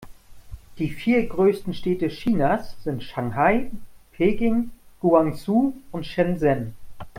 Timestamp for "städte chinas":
1.75-2.75